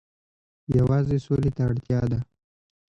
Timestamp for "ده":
2.11-2.19